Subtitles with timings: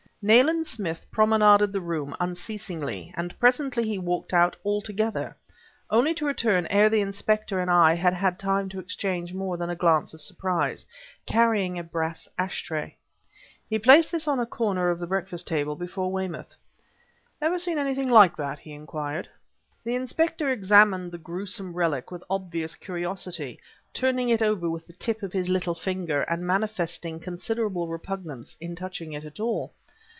[0.23, 5.35] Nayland Smith promenaded the room, unceasingly, and presently he walked out altogether,
[5.89, 9.71] only to return ere the inspector and I had had time to exchange more than
[9.71, 10.85] a glance of surprise,
[11.25, 12.97] carrying a brass ash tray.
[13.67, 16.55] He placed this on a corner of the breakfast table before Weymouth.
[17.41, 19.27] "Ever seen anything like that?" he inquired.
[19.83, 23.59] The inspector examined the gruesome relic with obvious curiosity,
[23.91, 28.75] turning it over with the tip of his little finger and manifesting considerable repugnance in
[28.75, 29.73] touching it at all.